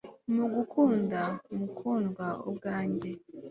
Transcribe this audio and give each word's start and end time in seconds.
Mugukunda 0.33 1.21
mukundwa 1.57 2.27
ubwanjye 2.49 3.09